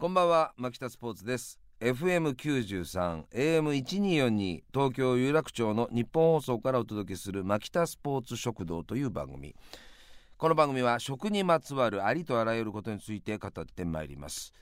[0.00, 1.60] こんばんは牧田スポーツです。
[1.80, 9.54] FM93 AM1242 東京有楽町の日本放送からお届けする牧田スポーツ食堂という番組。
[10.38, 14.54] この番組は食にまつわるありとあらゆることについて語ってまいります。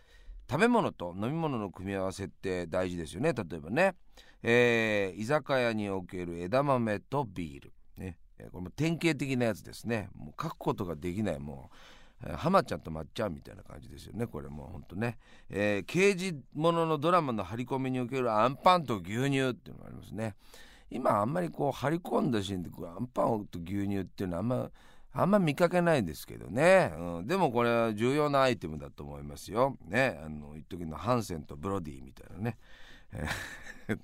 [0.51, 3.95] 食べ物と飲み物の組み合わせって大事ですよね例えばね、
[4.43, 7.73] えー、居酒屋における枝豆とビール。
[7.97, 8.19] ね。
[8.51, 10.09] これも典型的なやつですね。
[10.17, 11.98] もう書くことができないもう。
[12.37, 15.19] 浜ちゃんとまっちゃんみたいな感じですよねこれもうほんとね、
[15.51, 20.35] えー、刑事もののドラマの張り込みにおけるアンパンと牛乳っていうのがありますね。
[20.91, 24.71] 今あんまりこう張り込んだシーンでアンパンと牛乳っていうのはあんま
[25.13, 29.77] あんま見かけないですけどね、うん、でもこれは重要なアイテムだと思いますよ。
[29.87, 32.57] ねあの一時のハンセンとブロディみたいなね。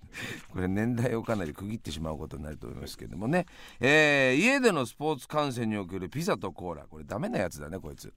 [0.50, 3.46] これ年代をかなり区切ってしまうことになると思いますけどもね、
[3.80, 6.86] えー、家でのスポーツ観戦におけるピザとコーラ。
[6.88, 8.12] これダメなやつだねこいつ。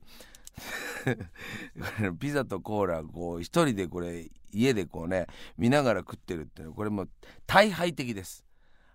[2.18, 7.06] ピザとコーラこう一人でこれ家でこうね見ながら食ってるっていうのはこれも
[7.46, 8.47] 大敗的です。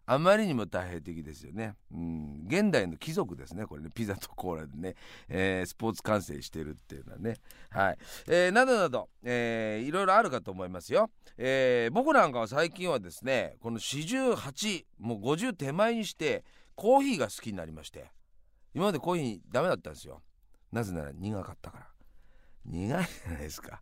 [0.05, 3.89] あまりにも大変的ですよね、うん、現代の貴族ですねこれね。
[3.93, 4.95] ピザとコーラでね、
[5.29, 7.37] えー、スポーツ観戦してるっていうのはね。
[7.69, 16.43] はい、えー、などなど、えー、いろいろあるかと思いますよ、えー、僕なんかは最近はですねこの48もう50手前にして
[16.75, 18.11] コーヒーが好きになりまして。
[18.75, 20.21] 今までコーヒーダメだったんですよ。
[20.71, 21.87] なぜなら苦かったから。
[22.65, 23.81] 苦いじゃないですか。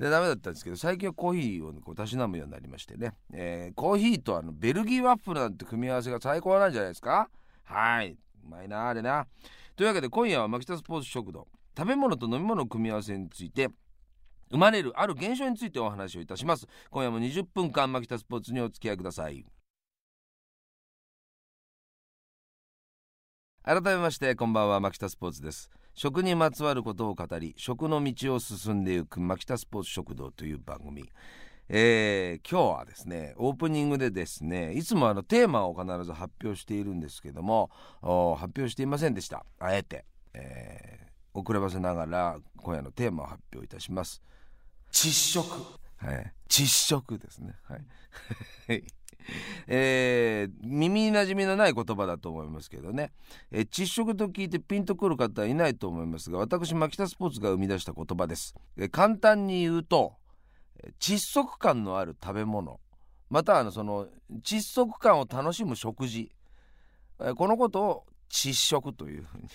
[0.00, 7.28] でダメだったんですけど最近はコーヒーをこうたしなむようになりましてね、えー、コーヒーとあのベルギーワッフルなんて組み合わせが最高なんじゃないですか？
[7.64, 8.12] はい。
[8.12, 8.16] う
[8.48, 9.26] まいなあれな。
[9.76, 13.68] というわけで今夜は牧田スポーツ食堂食べ物と飲み物の組み合わせについて
[14.50, 16.66] 生まれるある現象についてお話をいたします。
[16.90, 19.44] 今夜も20分間牧田スポーツにお付き合いください。
[23.62, 25.70] 改めましてこんばんは牧田スポーツです。
[25.94, 31.08] 食にまつわることを語り食の道を進んでいく牧田スポーツ食堂という番組。
[31.72, 37.70] えー、今日はですねオープニングでですねいつもあのテーマを必ず発表しているんですけども
[38.00, 39.44] 発表していませんでした。
[39.60, 44.20] あえて、えー、遅ればせながら今夜のテーマを発表いたします。
[44.90, 45.80] 窒息。
[46.04, 46.32] はい。
[46.48, 47.54] 窒息ですね。
[47.64, 47.84] はい。
[49.68, 53.12] えー、耳なじみのない言葉だと思いますけどね、
[53.50, 60.14] えー、窒息と聞いてピンとくる方はいないと思いますが私牧田スポーツが生み出した言葉です、えー、簡単に言うと
[60.98, 62.80] 窒息感のある食べ物。
[63.28, 64.08] またはその
[64.42, 66.32] 窒息感を楽しむ食事、
[67.20, 69.48] えー、このことを窒息というふうに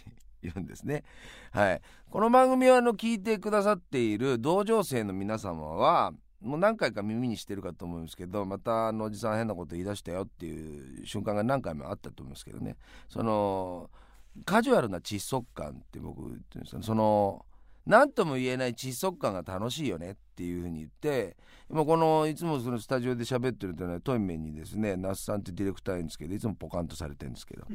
[0.43, 1.03] 言うんですね。
[1.51, 6.13] はい、この番組を聞いてくださっている同情生の皆様は
[6.45, 12.75] もう何回か耳にしてるかと思うんですけどまたあのおじさん変なこと言い出したよっていう瞬間が何回もあったと思うんですけどね。
[13.09, 13.89] その
[14.45, 17.45] カジュアルな窒息感って僕言ってるんですよその
[17.85, 21.37] 何とも言えない窒息感が楽しいよねっていうふうに言って
[21.69, 27.65] 今このいつもそのスタジオで喋ってるというのはトイメンにですね那須さんってディレクターいるんですけどいつもポカンとされてるんですけど。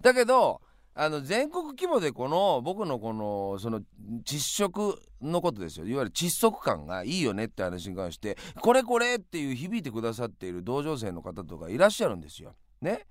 [0.00, 0.60] だけど
[0.94, 3.80] あの全国規模でこの僕のこのその
[4.24, 12.54] 窒息のことですよいわゆる窒息感がいいよねって話に関してこれこれっていう響いてくださっている同情生の方とかいらっしゃるんですよ。
[12.80, 13.06] ね。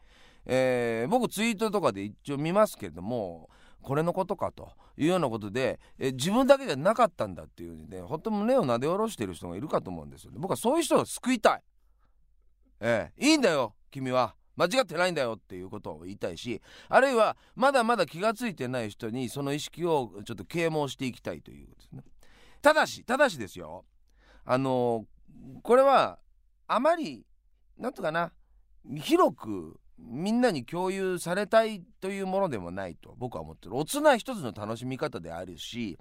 [0.46, 3.50] えー、僕ツイートとかで一応見ますけれども
[3.82, 11.62] これのことかというようなことで、え自分だけじゃなかったんだっていうふうにね本当胸をなで下ろしている人がいるかと思うんですよ、ね、僕はそういう人を救いたい。
[12.80, 14.36] えー、いいんだよ君は。
[14.62, 22.04] 間違ってないんだよっていうことを言いたいしあるいはまだまだ気が付いてない人にその意識をちょっと啓蒙していきたいということですね。
[22.62, 23.86] ただしただしですよ。
[24.46, 25.06] あの
[25.64, 26.20] これは
[26.68, 27.26] あまり
[27.78, 28.32] なんとかな
[28.98, 33.76] 広くみんなに共有されたいというものでもないと僕は思ってる。
[33.76, 35.98] おつな一つの楽しみ方であるし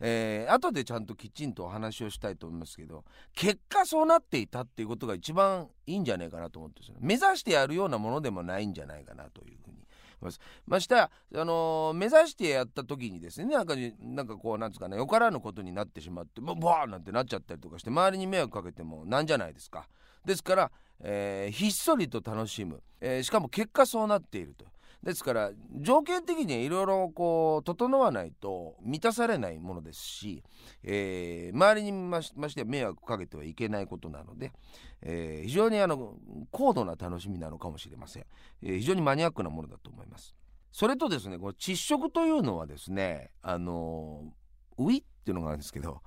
[0.00, 3.04] えー、後でちゃんときちんとお話をしたいと思いますけど
[3.34, 9.78] 結果そうなっていたっていうことが一番いいんじゃないかなと思ってる目指してやるようなものでもないんじゃないかなというふうに
[10.20, 10.40] ます。
[10.66, 19.88] ましてあのー、目指してやった時にですねなんかなんかこうなんつうかねよからぬことになってしまってバーなんてなっちゃったりとかして周りに迷惑かけてもなんじゃないですか。
[20.24, 24.66] ですから、えー、ひっそりと楽しむ、えー、しかも結果そうなっていると。
[25.02, 30.42] ですから条件的にいろいろこう整わないと満たされないものですし、
[30.82, 34.52] えー、周りにまして迷惑かけてはいけないことなので、
[35.02, 36.16] えー、非常にあの
[36.50, 38.26] 高度な楽しみなのかもしれません、
[38.62, 40.34] えー、非常にマニアックなものだと思います。
[40.72, 44.24] それとですねこの窒息というのはですねあの
[44.76, 46.02] ウィっていうのがあるんですけど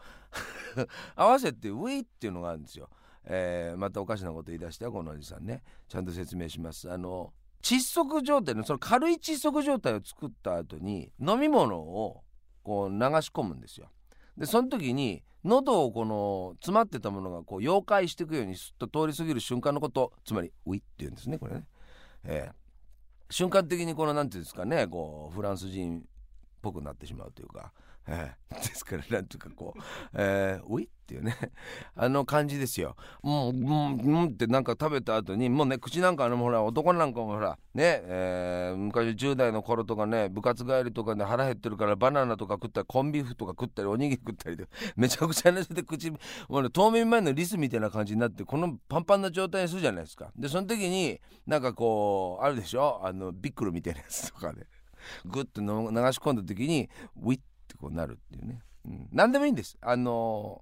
[1.15, 2.89] 合わせてウィっていうのがあるんですよ。
[3.25, 5.63] えー、またおかしなこと言い出してはこのおじさんね。
[5.87, 6.91] ちゃんと説明します。
[6.91, 12.23] あの窒息状態のその軽い窒息状態を作った後に飲み物を
[12.63, 13.89] こう流し込むんですよ。
[14.37, 21.65] でその時に喉をこの詰まってたものがこう溶解していくようにすっと通り過ぎる瞬間のことつまりウィっていうんですねこれね、
[22.23, 26.03] えー、瞬間的にこの何て言うんですかねこうフランス人っ
[26.61, 27.73] ぽくなってしまうというか
[28.07, 29.81] えー、 ですからなんていうかこう
[30.13, 31.35] 「えー、ウィ?」っていうね
[31.95, 32.95] あの感じですよ。
[33.21, 46.17] もう「うんうん」ってなんか食べた後にもうね口なんかあのほら男なんかもほらね、えー、昔10代の頃とかね部活帰りとかで腹減ってるからバナナとか食ったりコンビーフとか食ったりおにぎり食ったりで めちゃくちゃなして口も
[46.49, 50.31] う、ね、冬眠前のリスみたいな感じになってこのパンパンな状態にするじゃないですか。
[50.35, 53.01] でその時になんかこうあるでしょ？
[53.03, 54.67] あのビックルみたいなやつとかで、
[55.25, 57.39] グッと流し込んだ時にウィッ
[57.71, 59.77] ってこうなるっていうね、うん、何でもいいんです。
[59.81, 60.61] あの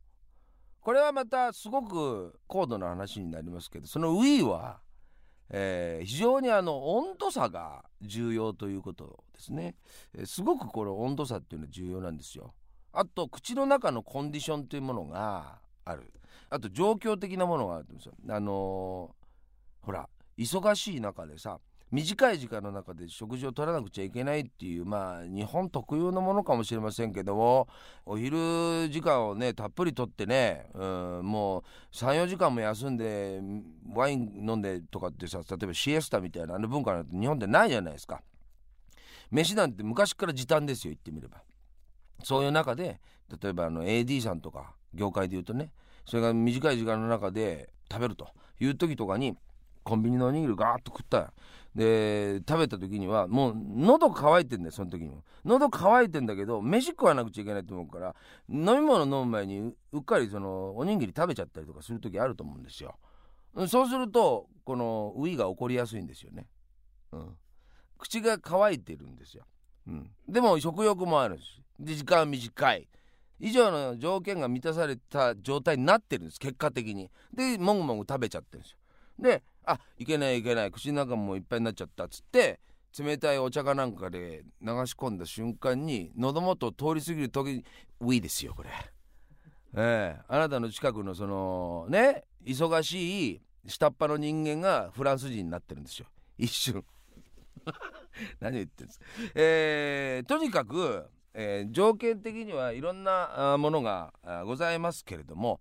[0.82, 4.80] ー、これはまたすごく高度な話になりますけどその Wii は、
[5.50, 9.76] えー、非常にあの温度差が重要ということですね、
[10.16, 12.54] えー、すごくこの温度差っていうのは重要なんですよ。
[12.92, 16.12] あと口の中のコンディションというものがある。
[16.52, 18.14] あと状況的なものがあるんですよ。
[18.30, 21.60] あのー、ほら忙しい中でさ
[21.92, 27.68] 短い時間の中で食事を取らなくちゃいけないっていうまあ日本特有のものかもしれませんけども
[28.06, 30.86] お昼時間をねたっぷりとってね、う
[31.22, 31.64] ん、もう
[31.96, 33.42] 34時間も休んで
[33.92, 38.22] ワイン飲んでとかってさ例えばシエスタみたいなあの文化なんて日本でないじゃないですか。
[39.32, 41.42] 飯なんて昔から時短ですよ言ってみれば。
[42.24, 43.00] そういう中で
[43.42, 45.72] 例えばあの AD さんとか業界で言うとね
[46.06, 48.28] それが短い時間の中で食べると
[48.60, 49.36] いう時とかに
[49.84, 51.34] コンビニのおにぎりガーッと食った
[51.76, 55.24] で食べた時にはもう喉乾いてんだよその時にも。
[55.46, 58.16] 喉乾いてんだけど飯食わなくちゃいけないと思うから
[58.50, 62.96] 飲み物飲む前にうっかりそのおにぎり食べちゃったりとかする時あると思うんですよ。
[63.68, 66.46] そうするとこのウィが起こりやすいんですよね、
[67.12, 67.38] うん、
[67.98, 69.44] 口が乾いてるんですよ、
[69.88, 72.88] うん、でも食欲もあるしで時間短い。
[73.40, 77.10] 以上の条件が満たされた状態になってるんです結果的に。
[77.34, 78.78] でもぐもぐ食べちゃってるんですよ。
[79.18, 80.72] であいけないいけない。
[80.72, 82.60] 口の中もいっぱいになっちゃったっつって
[82.98, 87.66] 冷たいお茶かなんかで流し込んだ瞬間に喉元を通り過ぎる時に
[88.00, 88.70] ウィですよこれ。
[89.76, 90.22] ええ。
[90.28, 96.08] ー、あなたの近くのそのね忙しい下っ端の人間がフランス人になってるんですよ。
[96.38, 96.84] 一瞬。
[98.40, 99.00] 何言ってるんです。
[99.36, 104.14] えー、とにかく、えー、条件的にはいろんなものが
[104.46, 105.60] ございますけれども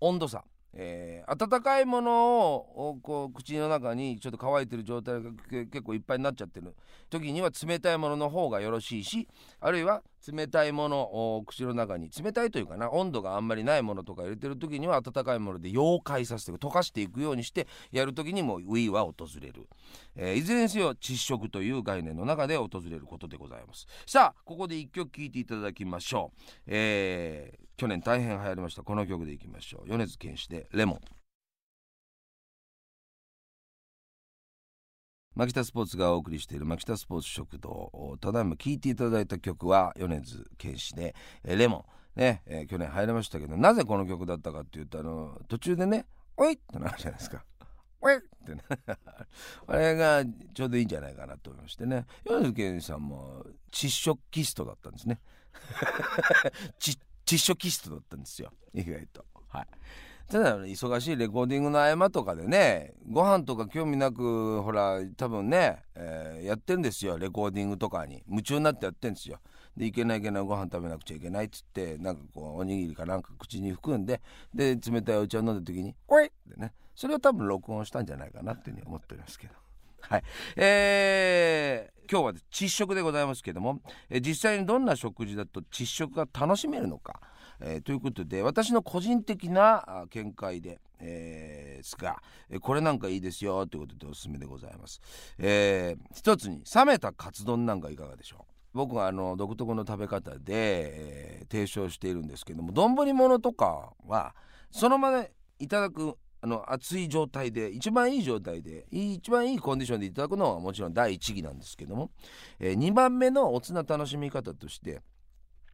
[0.00, 0.44] 温度差。
[0.74, 6.74] えー、温かいものをこう口の中にちょっと乾いてる状態が結構いっぱいになっちゃってる。
[7.10, 9.28] 時には冷たいものの方がよろしいし
[9.60, 11.00] あるいは冷たいもの
[11.36, 19.68] を口の中に冷たいというかな温度があんまりないものとか入れてる時には温かいもので溶解させて溶かしていくようにしてやる時にもウィーは訪れる、
[20.16, 23.86] えー、いずれにせよ窒息という概念の中で訪れることでございます。
[24.06, 31.00] さあここで一曲聴いていただきましょう、えー去年大変流行りましたこの曲でいきましょう米津玄師で「レモン」
[35.36, 41.14] 牧田スポーツがお送りしている牧田スポーツ食堂ただいま聴いていただいた曲は米津玄師で
[41.46, 41.86] 「レモ
[42.16, 46.04] ン」ね、えー、去年入りましたけどなぜこの曲だったかっていうとあの途中でね
[46.36, 47.44] 「おい!」ってなるじゃないですか。
[48.02, 48.62] おいってね
[49.68, 55.20] あれがちょうどいいんじゃないかなと思いましてね米津玄師さんも窒息キストだったんですね。
[57.28, 58.50] 窒息室だったんですよ。
[58.72, 59.24] 意外と。
[59.48, 59.66] はい。
[60.30, 67.18] ただ忙しいレコーディングの合間とかでねご飯とか興味なくほら多分ね、えー、やってんですよ。
[67.18, 68.22] レコーディングとかに。
[68.28, 69.40] 夢中になってやってんですよ。
[69.76, 74.22] でいけないいけないご飯食べなくちゃいけないっつってなんかこうおにぎりかなんか口に含んで
[74.54, 76.72] で冷たいお茶を飲んだ時に「おい!」ってね。
[76.94, 79.54] それを多分録音したんじゃないかなっていうふうに思っておりますけど。
[80.00, 80.22] はい。
[80.56, 87.20] えー今日は窒息でございますけども、え実際にどんな食事だと窒息が楽しめるのか、
[87.60, 95.02] えー、ということで私の個人的な見解で、えー、すが、えこれなんかいいですよということでおすすめでございます、
[95.38, 98.52] えー、一つに冷めたカツ丼なんかいかがでしょう。
[98.72, 104.34] 僕はあの独特の食べ方で、えー、提唱しているんですけども丼物とかは
[104.70, 105.26] そのまま
[105.58, 112.10] いただくあの熱い状態で一番いい状態で一番いいコンディションでいただくのはもちろん第一義なんですけども、
[112.60, 115.02] えー、2番目のおつな楽しみ方として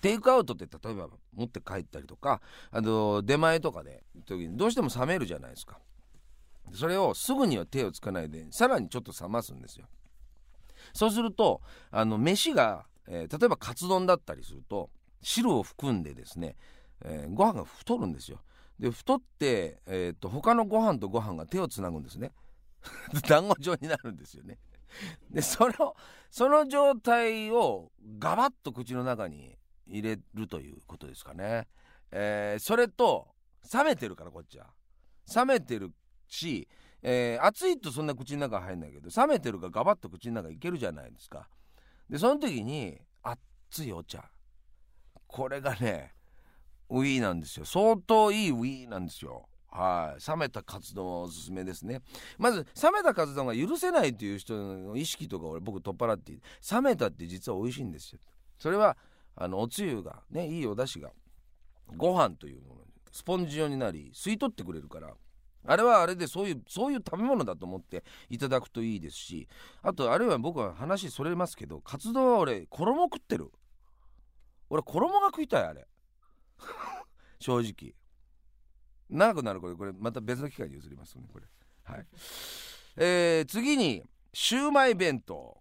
[0.00, 2.40] テイクアウトって例えば持って帰ったりとか
[2.70, 5.78] あの出前とかで時にどうしても冷めるじゃないですか。
[6.72, 9.86] それをすぐには手をつかないでさらにちょっと冷ますんですよ。
[10.92, 14.90] そうするとあの飯が、えー、例えばカツ丼だったりすると
[15.22, 16.56] 汁を含んでですね、
[17.04, 18.40] えー、ご飯が太るんですよ。
[18.78, 22.32] で太って、えーと、他のご飯とご飯が手をつなぐんですね。
[23.28, 24.58] 団子状になるんですよね。
[25.30, 25.96] でその
[26.30, 31.68] その状態をガバッと口の中に入れるということですかね、
[32.10, 33.28] えー、それと
[33.72, 34.66] 冷めてるからこっちは。
[35.34, 35.92] 冷めてる
[36.28, 36.68] し、
[37.02, 41.48] えー、熱いとそんな口の中入んないけど冷めてるからガバッと口の中いけるじゃないですか。
[42.08, 44.30] でその時に熱いお茶。
[45.26, 46.14] これがね
[46.90, 47.64] ウィーなんですよ。
[47.64, 49.48] 相当いいウィーなんですよ。
[49.70, 50.30] はい。
[50.30, 52.02] 冷めたカツ丼おすすめですね。
[52.38, 56.32] まず冷めたカツ丼が許せないという人の意識とか俺僕取っ払って
[56.70, 58.20] 冷めたって実は美味しいんですよ。
[58.58, 58.96] それは
[59.36, 61.12] あのおつゆがねいいお出汁が
[61.96, 65.12] ご飯というものにスポンジ状になり吸い取ってくれるから
[65.66, 69.48] あれはあれでそういうそういう食べ物だと思っていただくといいですし
[69.82, 73.50] あとあるいは僕は話それますけどカツ丼は俺衣食ってる。
[74.70, 75.86] 俺衣が食いたいあれ。
[77.44, 77.94] 正直。
[79.10, 81.44] 長くなるこれこれまた別の機会に移りますねこれ。
[81.82, 82.06] はい。
[82.96, 85.58] えー、次にシューマイ弁当。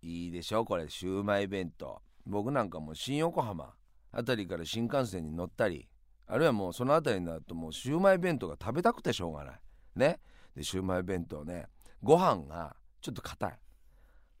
[0.00, 0.88] いいでしょこれ。
[0.88, 2.00] シューマイ弁当。
[2.24, 3.74] 僕なんかもう新横浜
[4.10, 5.86] あたりから新幹線に乗ったり
[6.26, 9.60] あるいはもうその辺りになるともうシューマイ弁当が食べたくてしょうがない。
[9.96, 10.20] ね。
[10.56, 11.66] でシューマイ弁当ね
[12.02, 13.58] ご飯がちょっと硬い。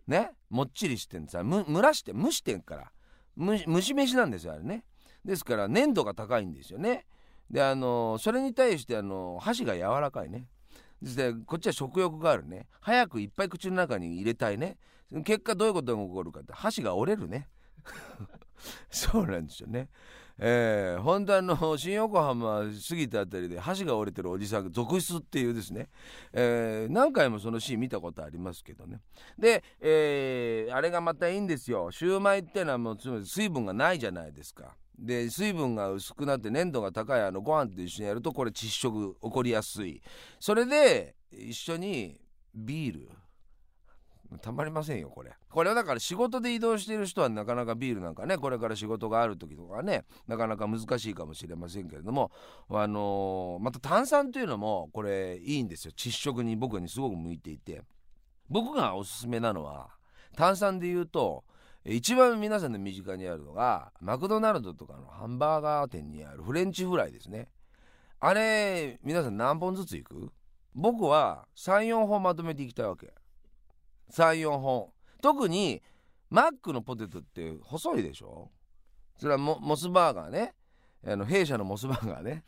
[0.06, 0.30] ね。
[0.48, 2.92] もっちりしてんさ蒸らして蒸してんから。
[3.36, 4.84] 蒸し飯なんですよあれね。
[5.24, 7.06] ですから粘度が高いんですよね。
[7.50, 10.46] であのそれに対してあの箸が柔らかいね。
[11.02, 12.66] でこっちは食欲があるね。
[12.80, 14.76] 早くいっぱい口の中に入れたいね。
[15.24, 17.48] 結果どういうことが起こるかって箸が折れるね。
[18.90, 19.88] そうなんですよね。
[20.40, 25.88] えー、本当あの新横浜過ぎたあたりで箸が折れてるおじさんが続出っていうですね、
[26.32, 29.00] えー、何回もそのシーン見たことありますけどね。
[29.36, 31.90] で、えー、あれがまたいいんですよ。
[31.90, 34.76] シューマイってのはもうつまり水分がないじゃないですか。
[34.98, 40.02] で水分が薄くなって粘度が高いあのご飯と一緒にやるとこれ窒息起こりやすい。
[40.40, 42.20] それで一緒に
[42.54, 43.10] ビール。
[44.42, 45.32] たまりませんよこれ。
[45.48, 52.30] これはだから仕事で移動している人はなかなかビールなんかねこれから仕事がある時とかねなかなか難しいかもしれませんけれども
[52.68, 55.92] あのー、また炭酸というのもこれいいんですよ。
[55.96, 57.82] 窒息に僕にすごく向いていて。
[58.50, 59.90] 僕がおすすめなのは
[60.36, 61.44] 炭酸で言うと
[61.90, 67.48] 一番皆さんの身近にあるのがマクドナルドとかのハンバーガー店にあるフレンチフライですね。
[68.20, 70.30] あれ皆さん何本ずついく？
[70.74, 73.14] 僕は34本まとめていきたいわけ。
[74.12, 74.88] 34本。
[75.22, 75.82] 特に
[76.28, 78.50] マックのポテトって細いでしょ？
[79.16, 80.54] それはモスバーガーね。
[81.06, 82.44] あの弊社のモスバーガーね。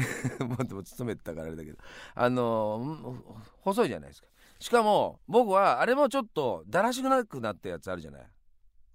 [0.40, 1.78] もっと勤めてたからあれだけど。
[2.14, 3.16] あの
[3.60, 4.28] 細いじゃないですか。
[4.60, 8.26] しかも僕はあれもちょっとだらしくなくなったやつあるじゃない。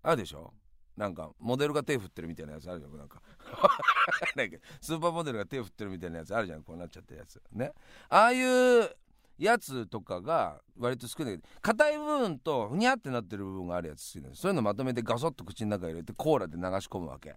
[0.03, 0.53] あるでしょ？
[0.95, 3.19] なんかモデルが手振ってるみたいなやつあるじゃんなんか
[4.79, 7.41] スーパーモデルが手振ってるみたいなやつあるじゃんこうなっちゃったやつ。
[7.51, 7.73] ね？
[8.09, 8.95] ああいう
[9.39, 11.41] やつとかが割と少ない。
[11.61, 14.41] 硬い部分とふにゃってなってる部分があるやつ好きなんです。
[14.41, 17.35] そういうのまとめてガソッと口の中入れてコーラで流し込むわけ。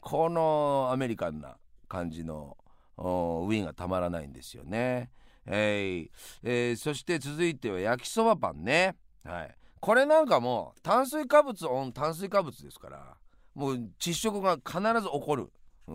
[0.00, 2.56] このアメリカンな感じの
[2.96, 5.10] ウィンがたまらないんですよね。
[5.44, 6.10] えー、
[6.42, 8.96] えー、そして続いては焼きそばパンね。
[9.22, 9.56] はい。
[9.80, 13.16] これなんかも炭水化物オン炭水化物ですから
[13.54, 15.50] もう窒息が必ず起こる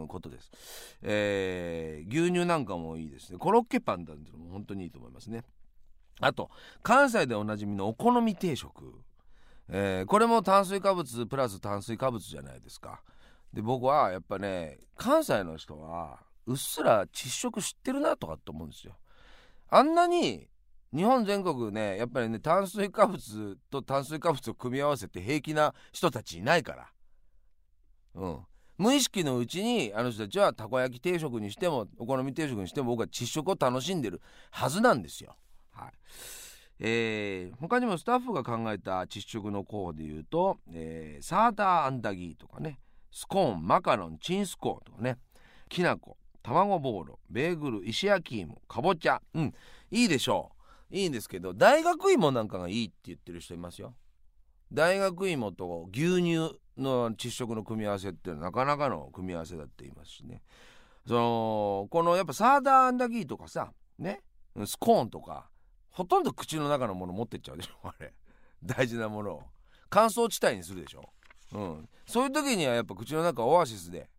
[0.08, 0.52] ことです、
[1.02, 3.38] えー、牛乳なんかもいいですね。
[3.38, 5.44] コロッケパンなんてのも本当にいいと思いますね。
[6.20, 6.50] あと
[6.84, 8.94] 関西でおなじみのお好み定食、
[9.70, 13.02] えー、これも炭水化物プラス炭水化物じゃないですか。
[13.54, 18.98] で僕はやっぱね関西の人はうっすら窒息知ってるなとかって思うんですよ。
[19.70, 20.48] あんなに
[20.94, 26.88] 日本全国ねやっぱりね炭水化物と炭水化物を組み合わせて平気な人たちいないから。
[28.16, 28.40] うん。
[28.78, 35.36] 無意識のうちにあの人たちはたこ焼き定食にしてもお好み定食にしても僕は窒息を楽しんでるはずなんですよ。
[35.72, 35.92] はい。
[36.80, 42.80] えー、他にもスタッフが考えた窒息の候補でいうと、えー、サーターアンダギーとかね
[43.12, 45.18] スコーンマカロンチンスコーンとかね
[45.70, 49.22] きな粉卵ボーロベーグル石焼き芋かぼちゃ。
[49.34, 49.54] うん。
[49.90, 50.55] いいでしょう。
[50.92, 53.96] いいんですけど大学芋なんかがいいって言ってる人いますよ。
[54.72, 60.42] 大学芋と牛乳の窒息の組み合わせってなかなかの組み合わせだって言いますしね。
[61.08, 64.22] そのこのやっぱサーダーアンダギーとかさね？
[64.66, 65.50] スコーンとか
[65.92, 68.14] ほとんど口の中のもの持ってっちゃうでしょ あれ。
[68.64, 69.44] 大事なものを。
[69.90, 71.10] 乾燥地帯にするでしょ、
[71.54, 74.10] うん、そういう時にはやっぱ口の中オアシスで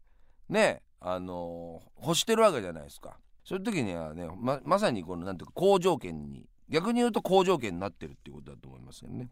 [0.49, 3.19] ねあのー、欲してるわけじゃないですか。
[3.45, 9.29] そういう時にはねままさにこのなんていうか好条件に逆に言うと好条件になってるっていうことだと思いますよね。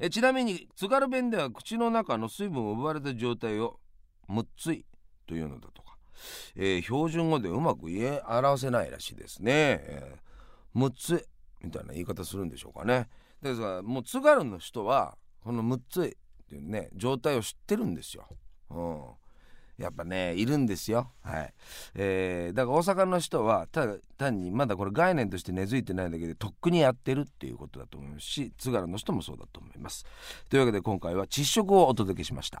[0.00, 3.80] えちなみに津軽弁では口の中の水分を奪われた状態を
[4.28, 4.84] むっつい
[5.26, 5.96] というのだとか、
[6.54, 13.08] えー、標準語でうまく言え表せないらしいですね、えー、むっついみたいな言い方するんでしょうかね。
[13.42, 16.12] ですからもう津軽の人はこのむっついっ
[16.48, 18.28] ていうね状態を知ってるんですよ。
[18.70, 19.02] うん。
[19.78, 21.12] やっぱねいるんですよ。
[21.22, 21.54] はい、
[21.94, 30.04] えー、だから大阪の人はただ単にまだこれ概念として根付いてないだけでとっくにやってるっていうことだと思いますし津軽の人もそうだと思います。
[30.50, 32.60] というわけで今回は窒食をお届けしました。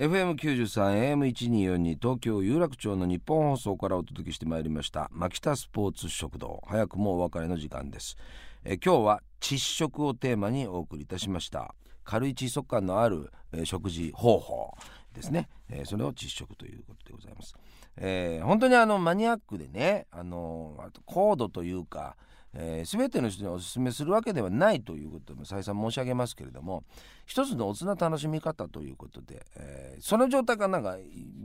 [0.00, 6.62] FM93 AM1242 東京有楽町の日本放送からお届けしてまいりました牧田スポーツ食堂。
[6.66, 8.16] 早くもお別れの時間です。
[8.64, 11.74] え今日は窒食をテーマにお送りいたしました。
[12.10, 14.74] 軽い窒息感のある、え食事方法
[15.14, 17.54] ですね、えー、それを窒食ということでございます、
[17.96, 22.16] えー、本当にあのマニアックでねあのあと高度というか
[22.52, 26.82] えー、全ての人にお勧めするわけではないということも再三申し上げますけれども
[27.24, 30.96] 一つの大人楽しみ方ということで、えー、その状態がなんか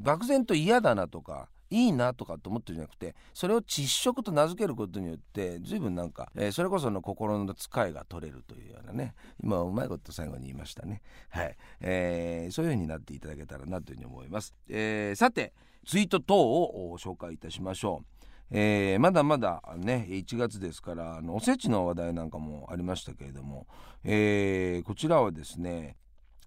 [0.01, 11.01] 漠然と嫌だなとかいいなとかと思ってるんじゃなくてそれを窒息と名付けることによって随分なんか、えー、それこその心の使いが取れるというようなね今うまいこと最後に言いましたね。
[11.29, 15.53] はい、えー、そういう風になっていただけたらなというふうに思います、えー、さて
[15.86, 18.15] ツイート等を紹介いたしましょう。
[18.51, 23.65] えー、まだまだね1月ですからあのおせちの話題なんかもありましたけれども、
[24.03, 25.98] えー、こちらはですね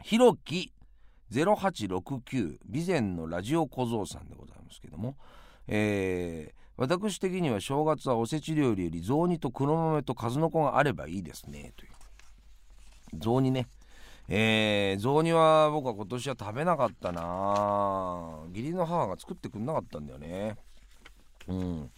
[0.04, 0.72] ひろき
[1.32, 4.57] 0869備前のラジオ小僧さんでございます。
[4.68, 5.16] ますけども、
[5.66, 11.72] えー、私的には正月はおせち料理より雑煮と黒豆と数の子があればいいですね。
[11.76, 11.92] という。
[13.18, 13.66] 雑煮ね。
[14.28, 18.40] えー、雑煮は僕は今年は食べなかったな。
[18.50, 20.56] 義理の母が作ってくんなかったんだよね。
[21.48, 21.90] うん。